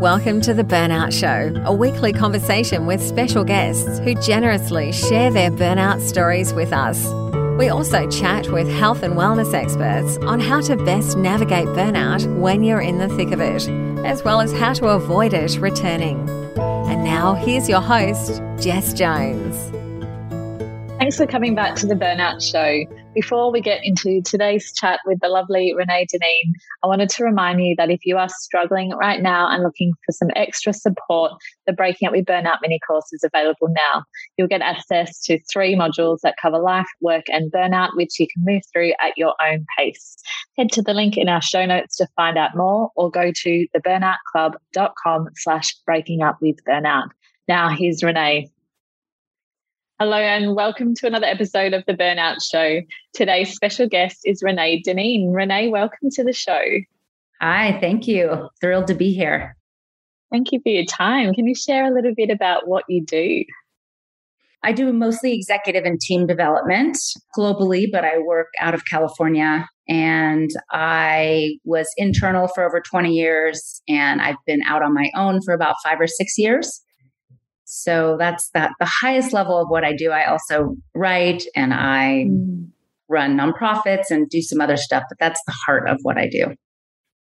[0.00, 5.50] Welcome to The Burnout Show, a weekly conversation with special guests who generously share their
[5.50, 7.04] burnout stories with us.
[7.58, 12.62] We also chat with health and wellness experts on how to best navigate burnout when
[12.62, 13.68] you're in the thick of it,
[14.06, 16.28] as well as how to avoid it returning.
[16.58, 19.77] And now, here's your host, Jess Jones.
[21.08, 22.84] Thanks for coming back to the Burnout Show.
[23.14, 26.52] Before we get into today's chat with the lovely Renee Dineen,
[26.84, 30.12] I wanted to remind you that if you are struggling right now and looking for
[30.12, 31.32] some extra support,
[31.66, 34.02] the Breaking Up with Burnout mini course is available now.
[34.36, 38.44] You'll get access to three modules that cover life, work, and burnout, which you can
[38.44, 40.14] move through at your own pace.
[40.58, 43.66] Head to the link in our show notes to find out more or go to
[43.74, 47.08] theburnoutclub.com slash breaking up with burnout.
[47.48, 48.50] Now here's Renee.
[50.00, 52.82] Hello and welcome to another episode of The Burnout Show.
[53.14, 55.32] Today's special guest is Renee Dineen.
[55.32, 56.62] Renee, welcome to the show.
[57.40, 58.48] Hi, thank you.
[58.60, 59.56] Thrilled to be here.
[60.30, 61.34] Thank you for your time.
[61.34, 63.44] Can you share a little bit about what you do?
[64.62, 66.96] I do mostly executive and team development
[67.36, 73.82] globally, but I work out of California and I was internal for over 20 years
[73.88, 76.84] and I've been out on my own for about five or six years.
[77.70, 80.10] So that's that the highest level of what I do.
[80.10, 82.66] I also write and I mm.
[83.10, 86.54] run nonprofits and do some other stuff, but that's the heart of what I do.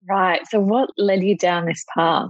[0.08, 0.42] Right.
[0.52, 2.30] So what led you down this path?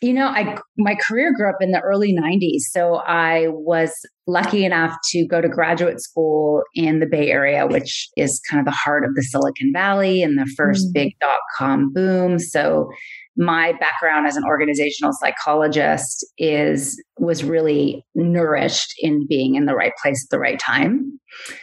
[0.00, 2.60] You know, I my career grew up in the early 90s.
[2.70, 3.92] So I was
[4.26, 8.64] lucky enough to go to graduate school in the Bay Area, which is kind of
[8.64, 10.94] the heart of the Silicon Valley and the first mm.
[10.94, 12.38] big dot com boom.
[12.38, 12.88] So
[13.36, 19.92] my background as an organizational psychologist is was really nourished in being in the right
[20.02, 21.18] place at the right time.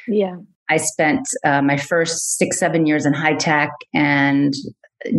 [0.07, 0.35] Yeah.
[0.69, 4.53] I spent uh, my first six, seven years in high tech, and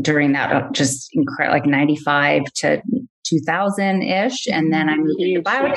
[0.00, 2.82] during that, uh, just incredible, like 95 to
[3.24, 4.46] 2000 ish.
[4.46, 5.74] And then I moved into biotech,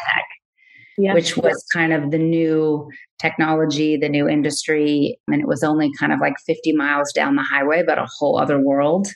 [0.98, 1.14] yeah.
[1.14, 2.88] which was kind of the new
[3.20, 5.20] technology, the new industry.
[5.28, 8.40] And it was only kind of like 50 miles down the highway, but a whole
[8.40, 9.08] other world.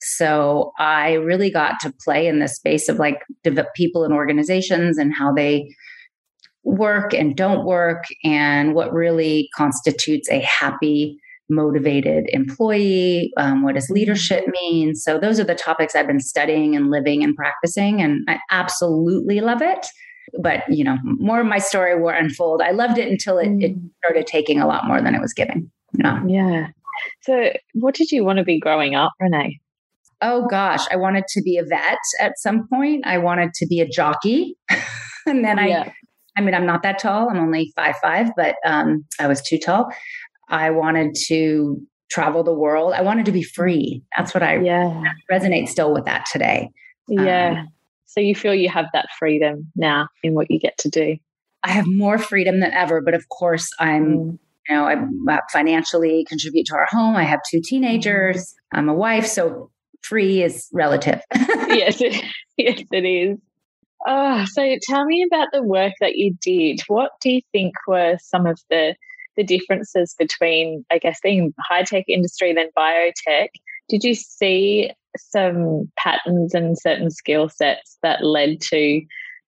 [0.00, 3.22] So I really got to play in the space of like
[3.74, 5.68] people and organizations and how they
[6.66, 11.16] work and don't work and what really constitutes a happy
[11.48, 13.94] motivated employee um, what does mm-hmm.
[13.94, 18.24] leadership mean so those are the topics i've been studying and living and practicing and
[18.28, 19.86] i absolutely love it
[20.42, 23.76] but you know more of my story will unfold i loved it until it, it
[23.76, 23.90] mm.
[24.02, 26.20] started taking a lot more than it was giving you know?
[26.26, 26.66] yeah
[27.20, 29.60] so what did you want to be growing up renee
[30.22, 33.06] oh gosh, I wanted to be a vet at some point.
[33.06, 34.56] I wanted to be a jockey.
[35.26, 35.92] and then I, yeah.
[36.36, 37.30] I mean, I'm not that tall.
[37.30, 39.88] I'm only five five, but um, I was too tall.
[40.48, 42.92] I wanted to travel the world.
[42.92, 44.02] I wanted to be free.
[44.16, 45.02] That's what I yeah.
[45.30, 46.70] resonate still with that today.
[47.08, 47.60] Yeah.
[47.60, 47.68] Um,
[48.06, 51.16] so you feel you have that freedom now in what you get to do.
[51.62, 54.38] I have more freedom than ever, but of course I'm mm.
[54.68, 57.16] you know, I financially contribute to our home.
[57.16, 58.54] I have two teenagers.
[58.72, 59.70] I'm a wife, so
[60.02, 61.20] free is relative.
[61.34, 62.24] yes, it,
[62.56, 63.38] yes, it is.
[64.06, 66.80] Oh, so tell me about the work that you did.
[66.86, 68.94] What do you think were some of the
[69.36, 73.48] the differences between, I guess, being high tech industry than biotech?
[73.88, 79.06] Did you see some patterns and certain skill sets that led to, you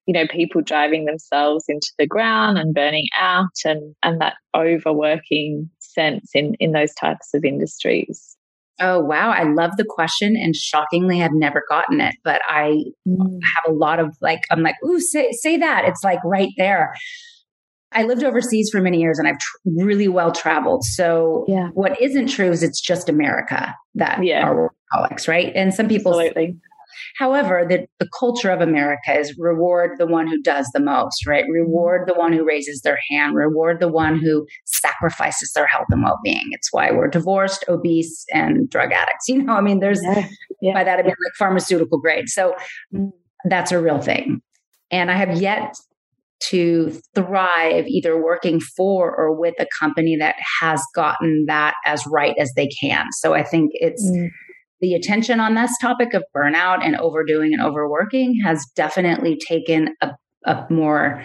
[0.08, 6.30] know, people driving themselves into the ground and burning out and and that overworking sense
[6.34, 8.37] in in those types of industries?
[8.80, 9.30] Oh, wow.
[9.30, 13.40] I love the question and shockingly I've never gotten it, but I mm.
[13.54, 15.84] have a lot of like, I'm like, ooh, say, say that.
[15.84, 16.94] It's like right there.
[17.92, 20.84] I lived overseas for many years and I've tr- really well traveled.
[20.84, 21.68] So yeah.
[21.68, 24.46] what isn't true is it's just America that yeah.
[24.46, 25.52] are workaholics, right?
[25.54, 26.56] And some people Absolutely.
[27.16, 31.44] However, the, the culture of America is reward the one who does the most, right?
[31.50, 36.02] Reward the one who raises their hand, reward the one who sacrifices their health and
[36.02, 36.48] well being.
[36.50, 39.28] It's why we're divorced, obese, and drug addicts.
[39.38, 40.26] You know, I mean, there's yeah.
[40.60, 40.72] Yeah.
[40.72, 42.28] by that I mean like pharmaceutical grade.
[42.28, 42.56] So
[43.44, 44.40] that's a real thing.
[44.90, 45.76] And I have yet
[46.40, 52.34] to thrive either working for or with a company that has gotten that as right
[52.38, 53.06] as they can.
[53.12, 54.30] So I think it's mm
[54.80, 60.10] the attention on this topic of burnout and overdoing and overworking has definitely taken a,
[60.46, 61.24] a more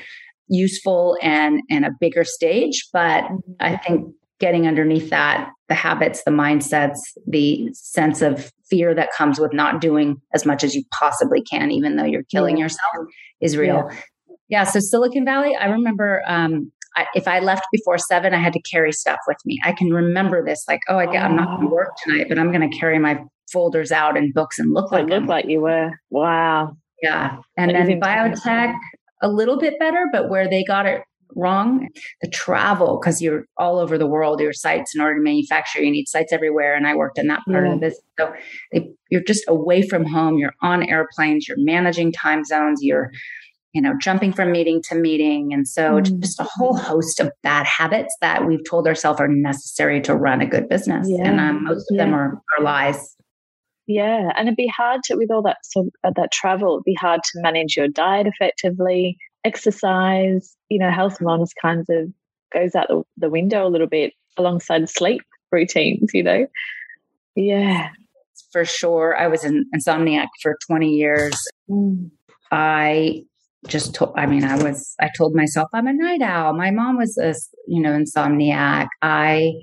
[0.50, 3.24] useful and and a bigger stage but
[3.60, 9.40] i think getting underneath that the habits the mindsets the sense of fear that comes
[9.40, 12.64] with not doing as much as you possibly can even though you're killing yeah.
[12.64, 13.08] yourself
[13.40, 13.98] is real yeah.
[14.50, 14.64] yeah.
[14.64, 18.62] so silicon valley i remember um, I, if I left before seven, I had to
[18.62, 19.60] carry stuff with me.
[19.64, 21.76] I can remember this, like, oh, I get, I'm not going to oh.
[21.76, 23.20] work tonight, but I'm going to carry my
[23.52, 25.92] folders out and books and look like look like you were.
[26.10, 26.76] Wow.
[27.02, 28.74] Yeah, and then biotech
[29.22, 31.02] a little bit better, but where they got it
[31.36, 31.90] wrong,
[32.22, 34.40] the travel because you're all over the world.
[34.40, 37.42] Your sites in order to manufacture, you need sites everywhere, and I worked in that
[37.50, 37.74] part yeah.
[37.74, 38.04] of the business.
[38.20, 38.34] So
[38.72, 40.38] they, you're just away from home.
[40.38, 41.48] You're on airplanes.
[41.48, 42.80] You're managing time zones.
[42.82, 43.12] You're
[43.74, 45.54] you know, jumping from meeting to meeting.
[45.54, 46.20] And so mm.
[46.22, 50.42] just a whole host of bad habits that we've told ourselves are necessary to run
[50.42, 51.08] a good business.
[51.10, 51.28] Yeah.
[51.28, 52.06] And um, most of yeah.
[52.06, 53.16] them are, are lies.
[53.86, 56.76] Yeah, and it'd be hard to with all that so uh, that travel.
[56.76, 60.56] It'd be hard to manage your diet effectively, exercise.
[60.70, 62.08] You know, health and wellness kinds of
[62.54, 65.22] goes out the, the window a little bit alongside sleep
[65.52, 66.12] routines.
[66.14, 66.48] You know,
[67.36, 67.90] yeah,
[68.54, 69.18] for sure.
[69.18, 71.36] I was an insomniac for twenty years.
[71.70, 72.10] Mm.
[72.54, 73.24] I
[73.68, 76.54] just told i mean i was i told myself i'm a night owl.
[76.54, 77.34] My mom was a
[77.68, 78.88] you know insomniac.
[79.02, 79.54] I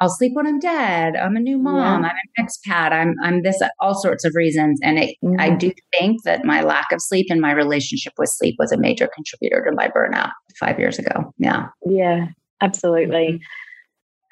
[0.00, 1.16] i'll sleep when i'm dead.
[1.16, 2.02] I'm a new mom.
[2.02, 2.10] Yeah.
[2.10, 2.92] i'm an expat.
[2.92, 4.78] I'm i'm this all sorts of reasons.
[4.82, 5.40] And it, mm-hmm.
[5.40, 8.78] i do think that my lack of sleep and my relationship with sleep was a
[8.78, 11.32] major contributor to my burnout five years ago.
[11.38, 11.68] Yeah.
[11.86, 12.26] Yeah
[12.60, 13.26] absolutely.
[13.26, 13.36] Mm-hmm.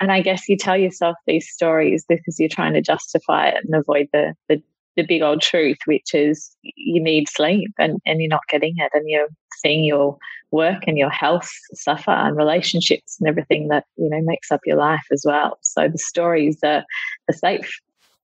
[0.01, 3.75] and i guess you tell yourself these stories because you're trying to justify it and
[3.75, 4.63] avoid the the
[4.97, 8.91] the big old truth, which is you need sleep and, and you're not getting it
[8.95, 10.19] and you're seeing your
[10.51, 14.77] work and your health suffer and relationships and everything that, you know, makes up your
[14.77, 15.59] life as well.
[15.63, 16.85] So the stories are,
[17.29, 17.71] are safe.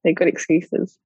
[0.03, 0.97] They're good excuses.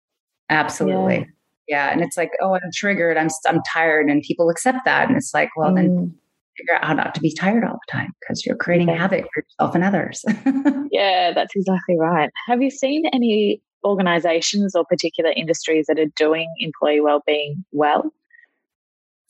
[0.50, 1.28] Absolutely.
[1.68, 1.88] Yeah.
[1.88, 1.92] yeah.
[1.94, 3.18] And it's like, oh, I'm triggered.
[3.18, 4.10] I'm, I'm tired.
[4.10, 5.08] And people accept that.
[5.08, 5.76] And it's like, well, mm.
[5.76, 6.16] then
[6.58, 9.00] figure out how not to be tired all the time because you're creating okay.
[9.00, 10.24] havoc for yourself and others.
[10.92, 12.30] yeah, that's exactly right.
[12.48, 18.12] Have you seen any organizations or particular industries that are doing employee well-being well?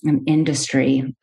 [0.03, 1.15] An industry.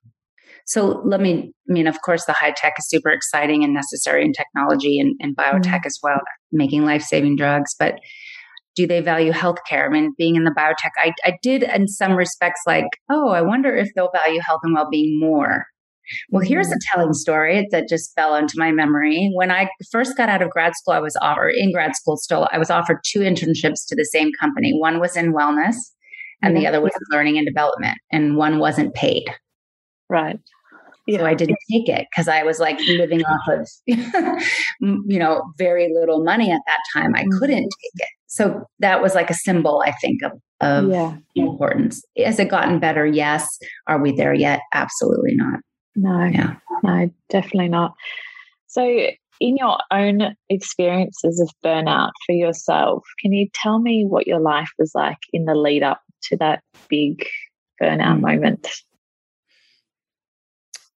[0.66, 4.24] So let me, I mean, of course, the high tech is super exciting and necessary
[4.24, 5.86] in technology and, and biotech mm-hmm.
[5.86, 6.20] as well,
[6.52, 7.74] making life saving drugs.
[7.78, 7.98] But
[8.76, 9.86] do they value healthcare?
[9.86, 13.42] I mean, being in the biotech, I, I did in some respects like, oh, I
[13.42, 15.66] wonder if they'll value health and well being more
[16.30, 16.98] well, here's a mm-hmm.
[16.98, 19.30] telling story that just fell into my memory.
[19.34, 22.48] When I first got out of grad school, I was offered in grad school still,
[22.52, 24.72] I was offered two internships to the same company.
[24.78, 25.76] One was in wellness
[26.42, 29.24] and the other was in learning and development, and one wasn't paid.
[30.08, 30.38] Right.
[31.06, 31.18] Yeah.
[31.18, 35.92] So I didn't take it because I was like living off of, you know, very
[35.92, 37.14] little money at that time.
[37.14, 37.98] I couldn't mm-hmm.
[37.98, 38.08] take it.
[38.26, 41.16] So that was like a symbol, I think, of, of yeah.
[41.34, 42.02] importance.
[42.16, 43.06] Has it gotten better?
[43.06, 43.46] Yes.
[43.88, 44.60] Are we there yet?
[44.72, 45.60] Absolutely not.
[45.96, 46.56] No, yeah.
[46.82, 47.94] no, definitely not.
[48.66, 48.82] So,
[49.40, 54.68] in your own experiences of burnout for yourself, can you tell me what your life
[54.78, 57.26] was like in the lead up to that big
[57.82, 58.20] burnout mm.
[58.20, 58.68] moment?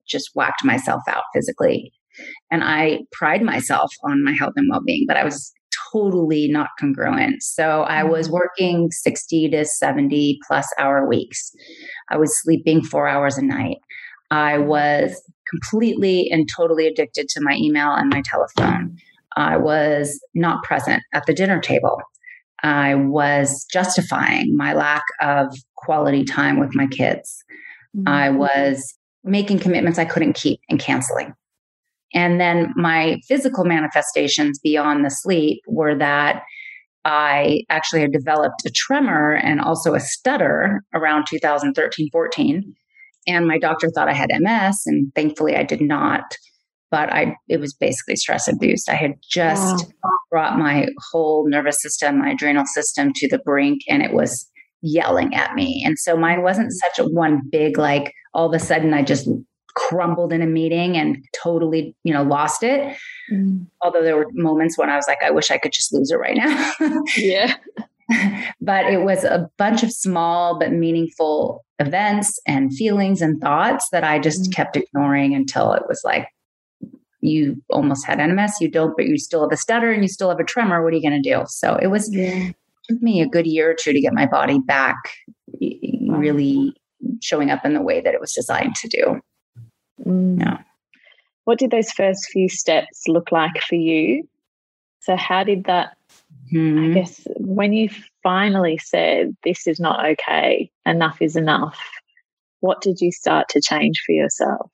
[0.08, 1.92] just whacked myself out physically,
[2.52, 5.52] and I pride myself on my health and well being, but I was
[5.92, 7.42] totally not congruent.
[7.44, 8.36] So I was mm-hmm.
[8.36, 11.52] working 60 to 70 plus hour weeks.
[12.10, 13.78] I was sleeping four hours a night.
[14.32, 18.98] I was completely and totally addicted to my email and my telephone.
[19.38, 22.02] I was not present at the dinner table.
[22.64, 27.44] I was justifying my lack of quality time with my kids.
[27.96, 28.08] Mm-hmm.
[28.08, 31.34] I was making commitments I couldn't keep and canceling.
[32.16, 36.42] And then my physical manifestations beyond the sleep were that
[37.06, 42.74] I actually had developed a tremor and also a stutter around 2013 14.
[43.28, 46.24] And my doctor thought I had MS, and thankfully I did not
[46.90, 48.90] but I it was basically stress induced.
[48.90, 50.12] I had just wow.
[50.32, 54.50] brought my whole nervous system, my adrenal system to the brink and it was
[54.82, 55.84] yelling at me.
[55.86, 59.28] And so mine wasn't such a one big like all of a sudden I just
[59.76, 62.96] crumbled in a meeting and totally, you know, lost it.
[63.32, 63.68] Mm.
[63.82, 66.18] Although there were moments when I was like I wish I could just lose it
[66.18, 66.74] right now.
[67.18, 67.56] yeah.
[68.62, 74.04] but it was a bunch of small but meaningful events and feelings and thoughts that
[74.04, 74.56] I just mm.
[74.56, 76.28] kept ignoring until it was like
[77.28, 80.30] you almost had MS, you don't, but you still have a stutter and you still
[80.30, 80.84] have a tremor.
[80.84, 81.44] What are you going to do?
[81.48, 82.52] So it was yeah.
[82.90, 84.98] took me a good year or two to get my body back
[86.08, 86.74] really
[87.22, 89.22] showing up in the way that it was designed to do.
[90.06, 90.40] Mm.
[90.40, 90.58] Yeah.
[91.46, 94.28] What did those first few steps look like for you?
[95.00, 95.96] So how did that
[96.52, 96.92] mm-hmm.
[96.92, 97.90] I guess when you
[98.24, 101.80] finally said, This is not okay, enough is enough,
[102.60, 104.70] what did you start to change for yourself?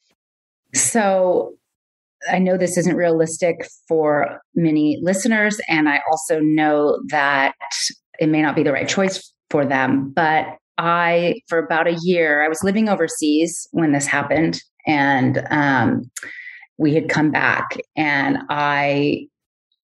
[0.74, 1.54] So,
[2.32, 7.54] I know this isn't realistic for many listeners, and I also know that
[8.20, 10.12] it may not be the right choice for them.
[10.16, 10.46] But
[10.78, 16.10] I, for about a year, I was living overseas when this happened, and um,
[16.78, 19.28] we had come back, and I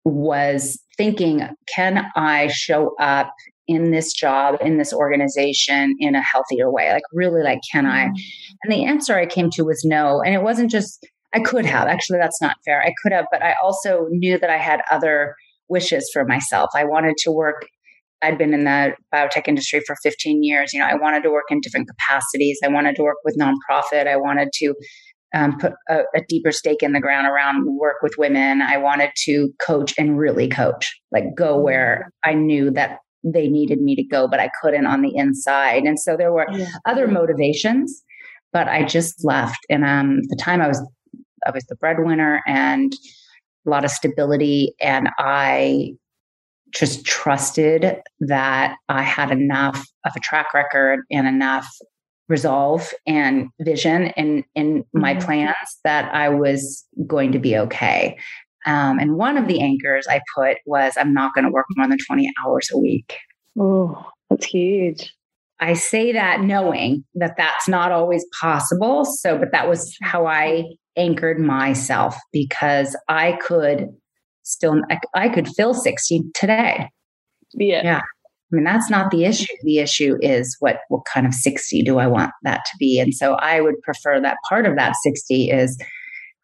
[0.04, 3.34] was thinking, can I show up
[3.68, 6.92] in this job, in this organization in a healthier way?
[6.92, 8.06] Like, really, like, can I?
[8.06, 8.54] Mm-hmm.
[8.64, 10.22] And the answer I came to was no.
[10.22, 11.04] And it wasn't just,
[11.36, 11.88] I could have.
[11.88, 12.82] Actually, that's not fair.
[12.82, 15.36] I could have, but I also knew that I had other
[15.68, 16.70] wishes for myself.
[16.74, 17.68] I wanted to work.
[18.22, 20.72] I'd been in the biotech industry for 15 years.
[20.74, 22.60] You know, I wanted to work in different capacities.
[22.64, 24.08] I wanted to work with nonprofit.
[24.08, 24.74] I wanted to
[25.36, 28.62] um, put a, a, deeper stake in the ground around work with women.
[28.62, 33.82] I wanted to coach and really coach, like go where I knew that they needed
[33.82, 35.84] me to go, but I couldn't on the inside.
[35.84, 36.68] And so there were yeah.
[36.86, 38.04] other motivations,
[38.54, 39.58] but I just left.
[39.70, 40.82] And um, the time I was,
[41.46, 42.94] I was the breadwinner and
[43.66, 45.94] a lot of stability, and I
[46.72, 51.68] just trusted that I had enough of a track record and enough
[52.28, 55.26] resolve and vision in in my mm-hmm.
[55.26, 58.18] plans that I was going to be okay.
[58.66, 61.88] Um, and one of the anchors I put was I'm not going to work more
[61.88, 63.18] than 20 hours a week.
[63.60, 65.14] Oh, that's huge.
[65.60, 69.06] I say that knowing that that's not always possible.
[69.06, 70.66] So, but that was how I
[70.98, 73.90] anchored myself because I could
[74.44, 74.82] still,
[75.14, 76.90] I, could fill 60 today.
[77.54, 77.82] Yeah.
[77.84, 78.02] Yeah.
[78.02, 79.54] I mean, that's not the issue.
[79.64, 83.00] The issue is what what kind of 60 do I want that to be?
[83.00, 85.78] And so I would prefer that part of that 60 is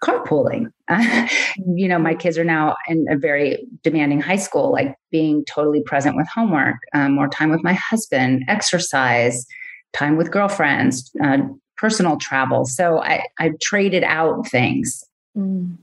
[0.03, 0.65] carpooling.
[1.75, 5.83] you know, my kids are now in a very demanding high school, like being totally
[5.85, 9.45] present with homework, um, more time with my husband, exercise,
[9.93, 11.37] time with girlfriends, uh,
[11.81, 12.65] personal travel.
[12.65, 15.03] So I, I traded out things.
[15.37, 15.77] Mm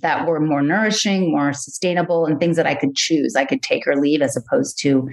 [0.00, 3.34] that were more nourishing, more sustainable, and things that I could choose.
[3.36, 5.08] I could take or leave as opposed to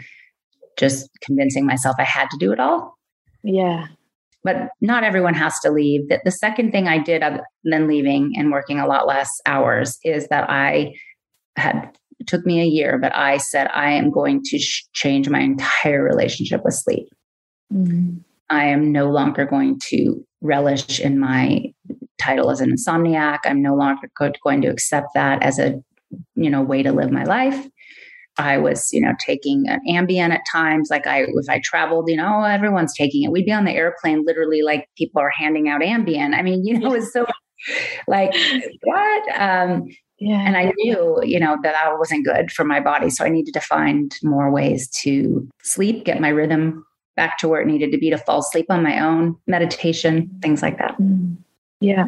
[0.77, 2.97] just convincing myself I had to do it all.
[3.43, 3.87] Yeah.
[4.43, 6.07] But not everyone has to leave.
[6.09, 9.97] That the second thing I did other than leaving and working a lot less hours
[10.03, 10.93] is that I
[11.55, 15.29] had it took me a year, but I said I am going to sh- change
[15.29, 17.07] my entire relationship with sleep.
[17.73, 18.17] Mm-hmm.
[18.49, 21.63] I am no longer going to relish in my
[22.21, 23.39] title as an insomniac.
[23.45, 24.09] I'm no longer
[24.43, 25.81] going to accept that as a
[26.35, 27.67] you know way to live my life.
[28.37, 30.89] I was, you know, taking an Ambien at times.
[30.91, 33.31] Like I, if I traveled, you know, everyone's taking it.
[33.31, 36.33] We'd be on the airplane, literally, like people are handing out Ambien.
[36.35, 37.25] I mean, you know, it's so
[38.07, 38.33] like
[38.83, 39.41] what?
[39.41, 39.85] Um,
[40.19, 40.43] yeah.
[40.45, 43.09] And I knew, you know, that that wasn't good for my body.
[43.09, 46.85] So I needed to find more ways to sleep, get my rhythm
[47.15, 50.61] back to where it needed to be to fall asleep on my own, meditation, things
[50.61, 50.97] like that.
[50.99, 51.37] Mm.
[51.79, 52.07] Yeah.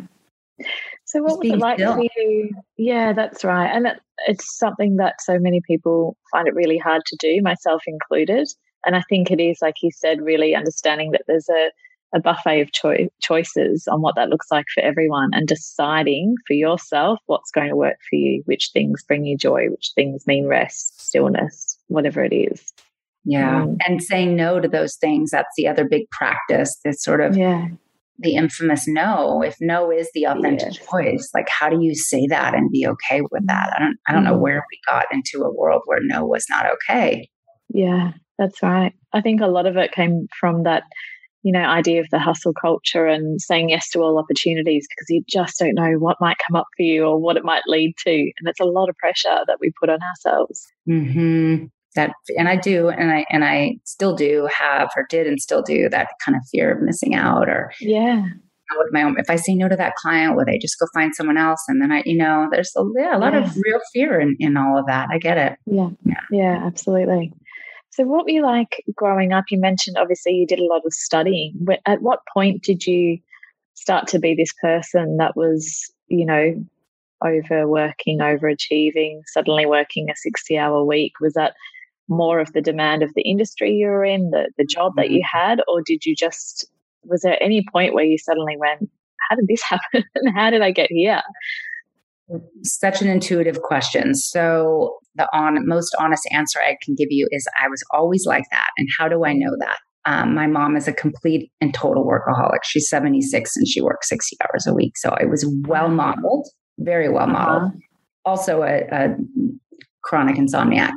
[1.05, 1.95] So what was it like still.
[1.95, 2.51] for you?
[2.77, 3.67] Yeah, that's right.
[3.67, 7.83] And it, it's something that so many people find it really hard to do, myself
[7.87, 8.47] included.
[8.85, 11.71] And I think it is, like you said, really understanding that there's a,
[12.17, 16.53] a buffet of cho- choices on what that looks like for everyone and deciding for
[16.53, 20.47] yourself what's going to work for you, which things bring you joy, which things mean
[20.47, 22.73] rest, stillness, whatever it is.
[23.25, 23.63] Yeah.
[23.63, 26.77] Um, and saying no to those things, that's the other big practice.
[26.83, 27.67] This sort of yeah
[28.19, 30.87] the infamous no if no is the authentic yes.
[30.89, 34.13] choice like how do you say that and be okay with that i don't i
[34.13, 34.41] don't know mm-hmm.
[34.41, 37.29] where we got into a world where no was not okay
[37.69, 40.83] yeah that's right i think a lot of it came from that
[41.43, 45.21] you know idea of the hustle culture and saying yes to all opportunities because you
[45.29, 48.11] just don't know what might come up for you or what it might lead to
[48.11, 51.65] and it's a lot of pressure that we put on ourselves mm-hmm
[51.97, 55.61] that and i do and i and i still do have or did and still
[55.61, 58.23] do that kind of fear of missing out or yeah.
[58.77, 61.13] with my own if i say no to that client will they just go find
[61.13, 61.63] someone else?
[61.67, 63.45] And then i you know there's a, yeah, a lot yeah.
[63.45, 65.09] of real fear in, in all of that.
[65.11, 65.57] I get it.
[65.65, 65.89] Yeah.
[66.05, 66.21] Yeah.
[66.31, 67.33] Yeah absolutely.
[67.91, 69.45] So what were you like growing up?
[69.49, 71.65] You mentioned obviously you did a lot of studying.
[71.87, 73.17] At what point did you
[73.73, 76.53] start to be this person that was you know
[77.25, 81.13] overworking overachieving suddenly working a 60 hour week?
[81.19, 81.53] Was that
[82.09, 85.21] more of the demand of the industry you were in, the, the job that you
[85.21, 85.49] mm-hmm.
[85.49, 86.69] had, or did you just,
[87.03, 88.89] was there any point where you suddenly went,
[89.29, 90.03] how did this happen?
[90.35, 91.21] how did I get here?
[92.63, 94.13] Such an intuitive question.
[94.13, 98.43] So, the on, most honest answer I can give you is I was always like
[98.51, 98.67] that.
[98.77, 99.77] And how do I know that?
[100.05, 102.59] Um, my mom is a complete and total workaholic.
[102.63, 104.97] She's 76 and she works 60 hours a week.
[104.97, 106.47] So, it was well modeled,
[106.79, 107.71] very well modeled.
[107.71, 107.79] Uh-huh.
[108.25, 109.15] Also, a, a
[110.07, 110.93] chronic insomniac.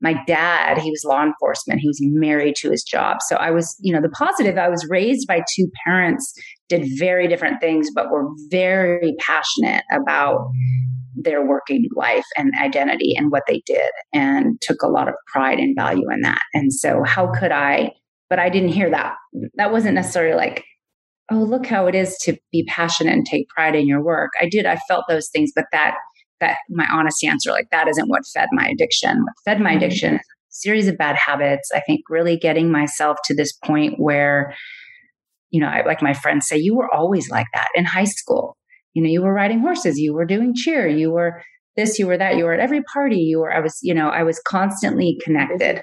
[0.00, 1.80] My dad, he was law enforcement.
[1.80, 3.18] He was married to his job.
[3.28, 6.32] So I was, you know, the positive, I was raised by two parents,
[6.68, 10.50] did very different things, but were very passionate about
[11.14, 15.58] their working life and identity and what they did and took a lot of pride
[15.58, 16.42] and value in that.
[16.52, 17.92] And so how could I,
[18.28, 19.14] but I didn't hear that.
[19.54, 20.62] That wasn't necessarily like,
[21.32, 24.32] oh, look how it is to be passionate and take pride in your work.
[24.40, 25.94] I did, I felt those things, but that
[26.40, 29.18] that my honest answer like that isn't what fed my addiction.
[29.18, 29.76] What fed my mm-hmm.
[29.84, 30.20] addiction
[30.56, 34.54] series of bad habits i think really getting myself to this point where
[35.50, 38.56] you know I, like my friends say you were always like that in high school.
[38.94, 41.42] You know you were riding horses you were doing cheer you were
[41.76, 44.08] this you were that you were at every party you were i was you know
[44.08, 45.82] i was constantly connected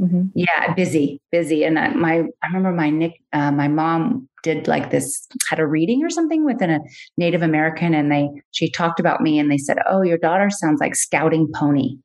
[0.00, 0.22] mm-hmm.
[0.34, 4.90] yeah busy busy and I, my i remember my nick uh, my mom did like
[4.90, 6.80] this had a reading or something with a
[7.16, 10.80] Native American and they she talked about me and they said, "Oh, your daughter sounds
[10.80, 11.96] like scouting pony."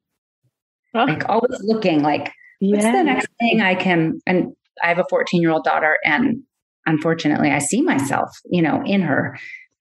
[0.93, 1.05] Oh.
[1.05, 5.63] Like always looking like what's the next thing I can and I have a 14-year-old
[5.63, 6.41] daughter and
[6.85, 9.37] unfortunately I see myself, you know, in her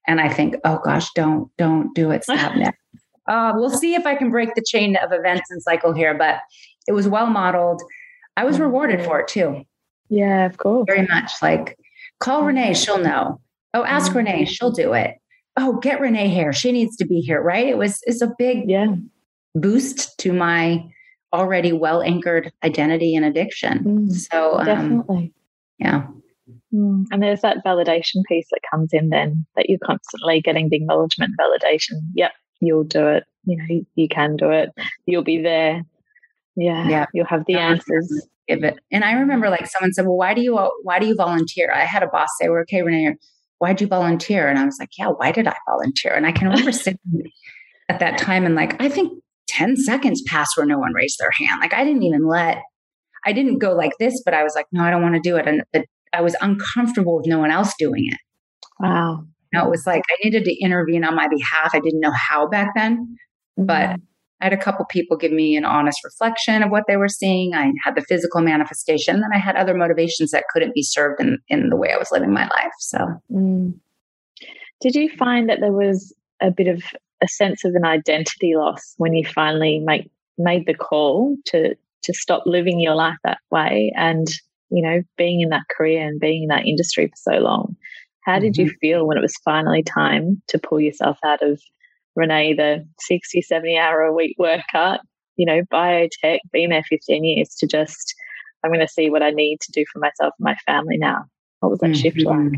[0.07, 2.23] and I think, "Oh gosh, don't don't do it.
[2.23, 2.71] Stop now."
[3.27, 6.39] Uh, we'll see if I can break the chain of events and cycle here, but
[6.87, 7.81] it was well modeled.
[8.37, 9.63] I was rewarded for it too.
[10.09, 10.85] Yeah, of course.
[10.87, 11.77] Very much like
[12.19, 13.39] Call Renee, she'll know.
[13.73, 14.13] Oh, ask.
[14.13, 15.15] Renee, she'll do it.
[15.57, 16.53] Oh, get Renee here.
[16.53, 17.67] She needs to be here, right?
[17.67, 18.95] It was it's a big yeah.
[19.53, 20.85] boost to my
[21.33, 23.79] already well anchored identity and addiction.
[23.83, 25.33] Mm, so um, definitely.
[25.79, 26.07] Yeah.
[26.73, 27.05] Mm.
[27.11, 31.33] And there's that validation piece that comes in then that you're constantly getting the acknowledgement
[31.39, 31.99] validation.
[32.13, 33.23] Yep, you'll do it.
[33.45, 34.69] You know, you, you can do it.
[35.05, 35.83] You'll be there.
[36.55, 36.87] Yeah.
[36.87, 37.05] Yeah.
[37.13, 37.69] You'll have the yeah.
[37.69, 38.79] answers give it.
[38.91, 41.71] And I remember like someone said, well, why do you, why do you volunteer?
[41.73, 43.15] I had a boss say, well, okay, Renee,
[43.59, 44.47] why'd you volunteer?
[44.47, 46.13] And I was like, yeah, why did I volunteer?
[46.13, 46.99] And I can remember sitting
[47.89, 51.31] at that time and like, I think 10 seconds passed where no one raised their
[51.31, 51.59] hand.
[51.61, 52.61] Like I didn't even let,
[53.25, 55.37] I didn't go like this, but I was like, no, I don't want to do
[55.37, 55.47] it.
[55.47, 58.19] And but I was uncomfortable with no one else doing it.
[58.79, 59.25] Wow.
[59.51, 61.71] You know, it was like I needed to intervene on my behalf.
[61.73, 63.17] I didn't know how back then,
[63.57, 64.01] but mm-hmm.
[64.41, 67.53] I had a couple people give me an honest reflection of what they were seeing.
[67.53, 71.39] I had the physical manifestation, and I had other motivations that couldn't be served in,
[71.47, 72.73] in the way I was living my life.
[72.79, 72.97] So,
[73.31, 73.73] mm.
[74.81, 76.83] did you find that there was a bit of
[77.23, 82.13] a sense of an identity loss when you finally make made the call to to
[82.13, 84.27] stop living your life that way and
[84.69, 87.75] you know being in that career and being in that industry for so long?
[88.25, 88.63] How did mm-hmm.
[88.63, 91.61] you feel when it was finally time to pull yourself out of
[92.15, 94.99] Renee, the 60, 70 hour a week worker,
[95.35, 98.15] you know, biotech, been there 15 years to just,
[98.63, 101.25] I'm going to see what I need to do for myself and my family now.
[101.59, 102.01] What was that mm-hmm.
[102.01, 102.51] shift like?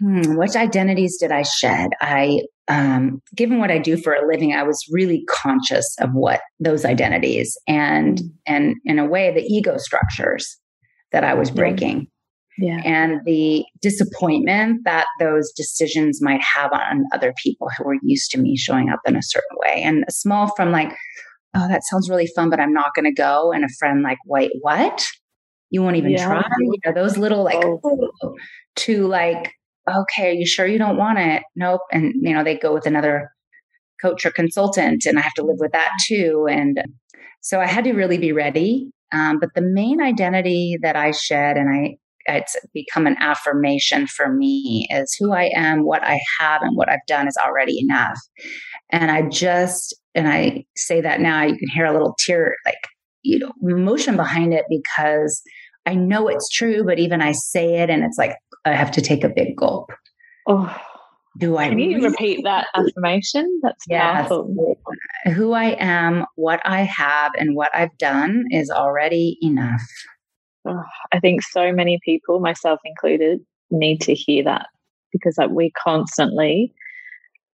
[0.00, 1.90] Hmm, which identities did I shed?
[2.00, 6.40] I, um, given what I do for a living, I was really conscious of what
[6.58, 10.56] those identities and, and in a way, the ego structures
[11.12, 12.06] that I was breaking
[12.60, 12.80] yeah.
[12.84, 18.38] and the disappointment that those decisions might have on other people who were used to
[18.38, 19.82] me showing up in a certain way.
[19.82, 20.92] And a small from like,
[21.54, 23.52] oh, that sounds really fun, but I'm not going to go.
[23.52, 25.04] And a friend like, wait, what?
[25.70, 26.26] You won't even yeah.
[26.26, 26.44] try?
[26.60, 28.36] You know, those little like, oh.
[28.76, 29.52] to like,
[29.88, 31.42] okay, are you sure you don't want it?
[31.56, 31.80] Nope.
[31.92, 33.30] And, you know, they go with another
[34.02, 36.46] coach or consultant and I have to live with that too.
[36.50, 36.82] And
[37.40, 38.90] so I had to really be ready.
[39.12, 44.32] Um, but the main identity that I shed, and I it's become an affirmation for
[44.32, 48.18] me is who I am, what I have, and what I've done is already enough.
[48.90, 52.88] And I just, and I say that now, you can hear a little tear, like,
[53.22, 55.42] you know, emotion behind it because
[55.86, 59.00] I know it's true, but even I say it and it's like, I have to
[59.00, 59.90] take a big gulp.
[60.46, 60.74] Oh,
[61.38, 62.08] do I can you really?
[62.08, 63.60] repeat that affirmation?
[63.62, 64.28] That's yes.
[64.28, 64.76] powerful.
[65.34, 69.82] Who I am, what I have, and what I've done is already enough
[70.66, 74.66] oh, I think so many people, myself included, need to hear that
[75.12, 76.72] because like we're constantly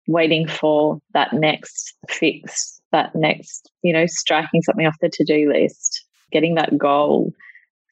[0.06, 6.04] waiting for that next fix, that next, you know, striking something off the to-do list,
[6.32, 7.32] getting that goal,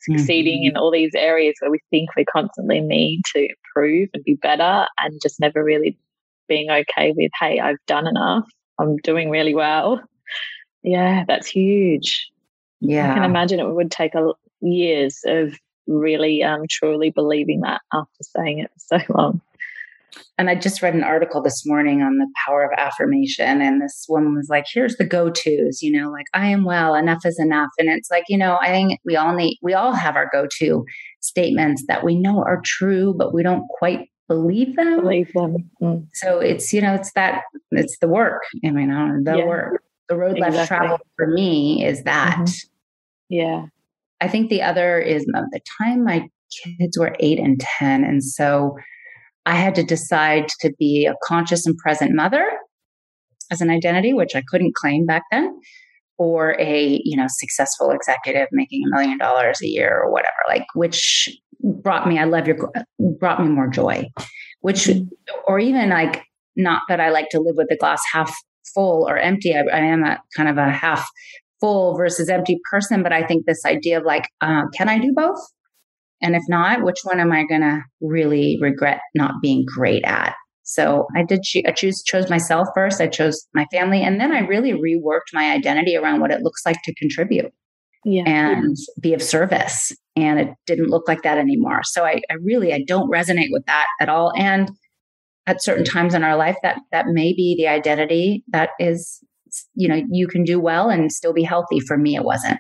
[0.03, 0.71] succeeding mm-hmm.
[0.71, 4.87] in all these areas where we think we constantly need to improve and be better
[4.99, 5.97] and just never really
[6.49, 8.45] being okay with, hey, I've done enough.
[8.79, 10.01] I'm doing really well.
[10.83, 12.31] Yeah, that's huge.
[12.81, 13.11] Yeah.
[13.11, 15.55] I can imagine it would take a years of
[15.87, 19.41] really um, truly believing that after saying it for so long.
[20.37, 23.61] And I just read an article this morning on the power of affirmation.
[23.61, 26.95] And this woman was like, here's the go tos, you know, like, I am well,
[26.95, 27.71] enough is enough.
[27.79, 30.47] And it's like, you know, I think we all need, we all have our go
[30.59, 30.85] to
[31.21, 35.03] statements that we know are true, but we don't quite believe them.
[35.03, 35.71] Believe them.
[35.83, 36.07] Mm.
[36.15, 37.43] So it's, you know, it's that,
[37.73, 38.43] it's the work.
[38.65, 39.47] I mean, I don't know, the yeah.
[39.47, 39.83] work.
[40.09, 40.57] the road exactly.
[40.57, 42.39] less traveled for me is that.
[42.39, 43.35] Mm-hmm.
[43.35, 43.67] Yeah.
[44.21, 46.29] I think the other is the time my
[46.65, 48.05] kids were eight and 10.
[48.05, 48.77] And so
[49.47, 52.49] I had to decide to be a conscious and present mother
[53.51, 55.59] as an identity, which I couldn't claim back then,
[56.19, 60.67] or a, you know, successful executive making a million dollars a year or whatever, like
[60.75, 61.29] which
[61.63, 62.71] brought me, I love your,
[63.19, 64.05] brought me more joy,
[64.61, 64.91] which,
[65.47, 66.25] or even like,
[66.57, 68.35] not that I like to live with the glass half
[68.75, 69.55] full or empty.
[69.55, 71.09] I, I am a kind of a half
[71.61, 75.13] full versus empty person, but I think this idea of like, uh, can I do
[75.15, 75.39] both?
[76.21, 80.35] And if not, which one am I going to really regret not being great at?
[80.65, 83.01] So I did cho- I choose chose myself first.
[83.01, 86.67] I chose my family, and then I really reworked my identity around what it looks
[86.67, 87.53] like to contribute
[88.05, 88.25] yeah.
[88.27, 89.93] and be of service.
[90.17, 91.81] And it didn't look like that anymore.
[91.85, 94.33] So I, I really I don't resonate with that at all.
[94.37, 94.71] And
[95.47, 99.21] at certain times in our life, that that may be the identity that is
[99.75, 101.81] you know you can do well and still be healthy.
[101.81, 102.59] For me, it wasn't.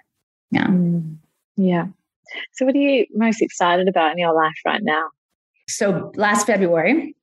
[0.51, 0.67] Yeah.
[0.67, 1.19] Mm,
[1.57, 1.87] yeah.
[2.53, 5.05] So, what are you most excited about in your life right now?
[5.69, 7.15] So, last February,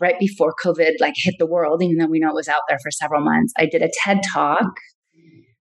[0.00, 2.78] right before COVID like hit the world, even though we know it was out there
[2.82, 4.72] for several months, I did a TED talk.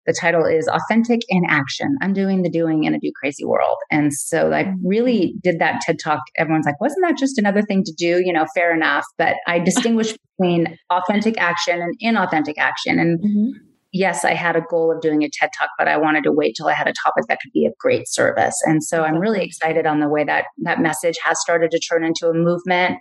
[0.09, 3.77] The title is Authentic in Action I'm doing the Doing in a Do Crazy World.
[3.91, 6.21] And so I really did that TED talk.
[6.39, 8.23] Everyone's like, wasn't that just another thing to do?
[8.25, 9.05] You know, fair enough.
[9.19, 12.99] But I distinguish between authentic action and inauthentic action.
[12.99, 16.25] And mm-hmm yes, I had a goal of doing a TED talk, but I wanted
[16.25, 18.55] to wait till I had a topic that could be of great service.
[18.65, 22.05] And so I'm really excited on the way that that message has started to turn
[22.05, 22.99] into a movement.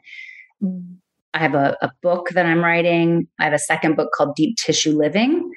[1.34, 3.28] I have a, a book that I'm writing.
[3.40, 5.52] I have a second book called Deep Tissue Living.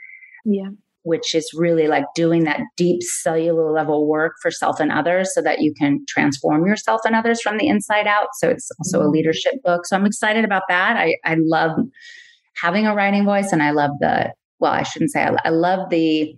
[0.44, 0.70] Yeah.
[1.02, 5.40] Which is really like doing that deep cellular level work for self and others so
[5.42, 8.28] that you can transform yourself and others from the inside out.
[8.34, 9.08] So it's also mm-hmm.
[9.08, 9.86] a leadership book.
[9.86, 10.96] So I'm excited about that.
[10.96, 11.72] I, I love
[12.56, 15.88] having a writing voice and I love the well, I shouldn't say I, I love
[15.88, 16.36] the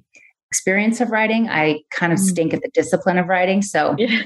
[0.52, 1.48] experience of writing.
[1.48, 2.22] I kind of mm.
[2.22, 3.62] stink at the discipline of writing.
[3.62, 4.22] So yeah.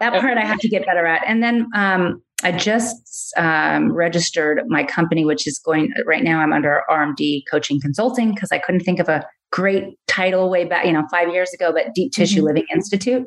[0.00, 1.22] that part I have to get better at.
[1.26, 6.40] And then um, I just um, registered my company, which is going right now.
[6.40, 10.86] I'm under RMD Coaching Consulting because I couldn't think of a great title way back,
[10.86, 11.72] you know, five years ago.
[11.72, 12.46] But Deep Tissue mm-hmm.
[12.46, 13.26] Living Institute,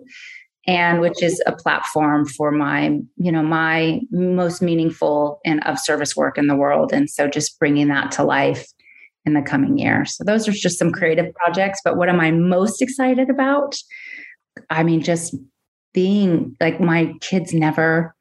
[0.68, 6.16] and which is a platform for my, you know, my most meaningful and of service
[6.16, 6.94] work in the world.
[6.94, 8.68] And so, just bringing that to life
[9.26, 10.06] in the coming year.
[10.06, 11.80] So those are just some creative projects.
[11.84, 13.76] But what am I most excited about?
[14.70, 15.36] I mean, just
[15.94, 18.16] being like my kids never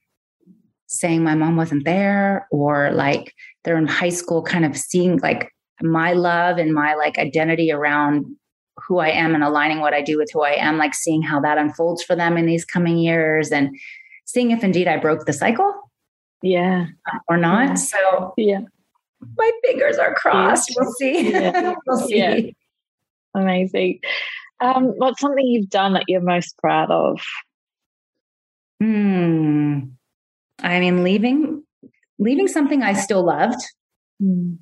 [0.87, 3.33] saying my mom wasn't there or like
[3.65, 8.27] they're in high school kind of seeing like my love and my like identity around
[8.77, 11.41] who I am and aligning what I do with who I am, like seeing how
[11.41, 13.77] that unfolds for them in these coming years and
[14.25, 15.91] seeing if indeed I broke the cycle.
[16.43, 16.87] Yeah.
[17.29, 17.69] Or not.
[17.69, 17.75] Yeah.
[17.75, 18.61] So yeah
[19.37, 20.75] my fingers are crossed.
[20.77, 21.31] We'll see.
[21.31, 21.75] Yeah.
[21.87, 22.17] we'll see.
[22.17, 22.41] Yeah.
[23.35, 24.01] Amazing.
[24.61, 27.21] Um, what's something you've done that you're most proud of?
[28.81, 29.81] Hmm.
[30.61, 31.63] I mean, leaving
[32.19, 33.61] leaving something I still loved
[34.23, 34.57] mm.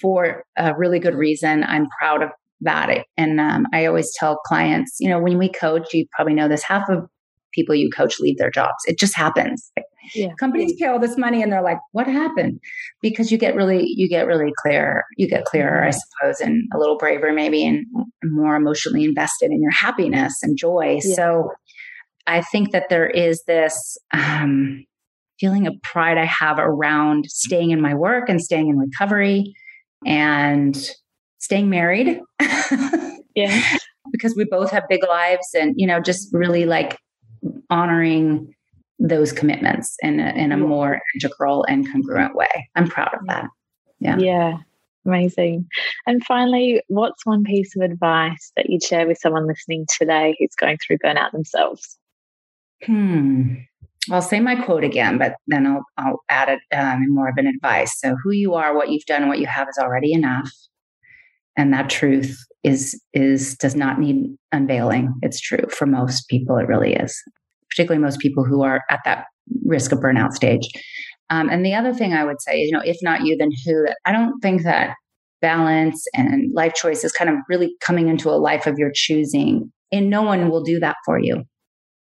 [0.00, 1.64] For a really good reason.
[1.64, 2.30] I'm proud of
[2.62, 3.04] that.
[3.16, 6.62] And um, I always tell clients, you know, when we coach, you probably know this.
[6.62, 7.08] Half of
[7.52, 8.76] people you coach leave their jobs.
[8.86, 9.70] It just happens.
[10.14, 10.32] Yeah.
[10.38, 12.60] Companies pay all this money and they're like, what happened?
[13.02, 16.78] Because you get really, you get really clear, you get clearer, I suppose, and a
[16.78, 17.86] little braver maybe and
[18.24, 20.98] more emotionally invested in your happiness and joy.
[21.04, 21.14] Yeah.
[21.14, 21.50] So
[22.26, 24.84] I think that there is this um,
[25.38, 29.54] feeling of pride I have around staying in my work and staying in recovery
[30.06, 30.90] and
[31.38, 32.20] staying married.
[33.34, 33.62] yeah.
[34.10, 36.98] Because we both have big lives and, you know, just really like
[37.70, 38.54] honoring
[38.98, 42.68] those commitments in a, in a more integral and congruent way.
[42.76, 43.46] I'm proud of that.
[43.98, 44.18] Yeah.
[44.18, 44.56] Yeah.
[45.04, 45.66] Amazing.
[46.06, 50.54] And finally, what's one piece of advice that you'd share with someone listening today who's
[50.56, 51.98] going through burnout themselves?
[52.84, 53.54] Hmm.
[54.10, 57.36] I'll say my quote again, but then I'll, I'll add it um, in more of
[57.36, 57.92] an advice.
[57.98, 60.50] So, who you are, what you've done, what you have is already enough,
[61.56, 65.14] and that truth is is does not need unveiling.
[65.22, 66.56] It's true for most people.
[66.56, 67.22] It really is
[67.70, 69.26] particularly most people who are at that
[69.64, 70.68] risk of burnout stage.
[71.30, 73.50] Um, and the other thing I would say is, you know, if not you, then
[73.64, 73.86] who?
[74.04, 74.94] I don't think that
[75.40, 79.72] balance and life choice is kind of really coming into a life of your choosing.
[79.90, 81.44] And no one will do that for you.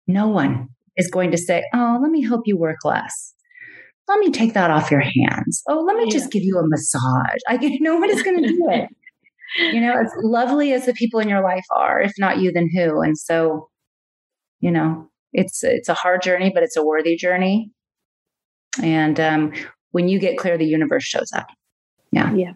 [0.07, 3.35] No one is going to say, oh, let me help you work less.
[4.09, 5.63] Let me take that off your hands.
[5.69, 6.13] Oh, let me yeah.
[6.13, 7.41] just give you a massage.
[7.49, 8.89] I get no one is going to do it.
[9.75, 12.69] you know, as lovely as the people in your life are, if not you, then
[12.75, 13.01] who?
[13.01, 13.69] And so,
[14.61, 17.71] you know, it's it's a hard journey, but it's a worthy journey.
[18.83, 19.53] And um,
[19.91, 21.49] when you get clear, the universe shows up.
[22.11, 22.33] Yeah.
[22.35, 22.53] Yeah.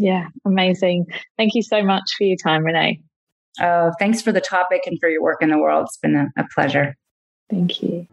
[0.00, 1.04] Yeah, amazing.
[1.36, 3.02] Thank you so much for your time, Renee.
[3.60, 5.88] Oh, thanks for the topic and for your work in the world.
[5.88, 6.96] It's been a, a pleasure.
[7.50, 8.06] Thank you.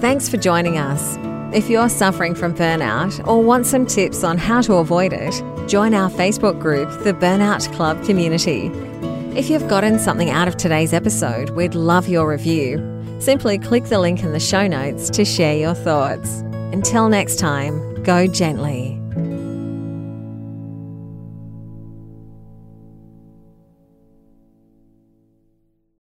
[0.00, 1.16] Thanks for joining us.
[1.54, 5.34] If you're suffering from burnout or want some tips on how to avoid it,
[5.68, 8.70] join our Facebook group, the Burnout Club Community.
[9.36, 12.78] If you've gotten something out of today's episode, we'd love your review.
[13.20, 16.40] Simply click the link in the show notes to share your thoughts.
[16.72, 18.99] Until next time, go gently.